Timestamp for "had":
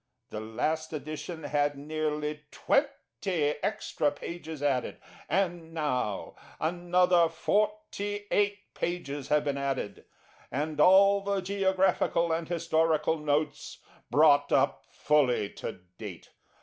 1.43-1.77